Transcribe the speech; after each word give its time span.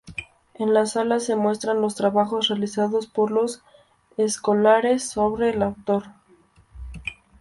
En 0.55 0.73
la 0.73 0.87
sala 0.87 1.19
se 1.19 1.35
muestran 1.35 1.79
los 1.79 1.93
trabajos 1.93 2.47
realizados 2.47 3.05
por 3.05 3.29
los 3.29 3.61
escolares 4.17 5.07
sobre 5.07 5.51
el 5.51 5.61
autor. 5.61 6.05